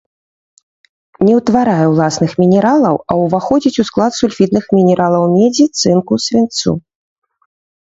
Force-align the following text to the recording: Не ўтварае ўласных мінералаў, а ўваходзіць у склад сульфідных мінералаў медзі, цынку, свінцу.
Не 1.27 1.33
ўтварае 1.39 1.83
ўласных 1.93 2.31
мінералаў, 2.41 2.95
а 3.11 3.19
ўваходзіць 3.23 3.75
у 3.87 3.89
склад 3.91 4.11
сульфідных 4.23 4.63
мінералаў 4.81 5.23
медзі, 5.39 5.73
цынку, 5.79 6.13
свінцу. 6.29 6.69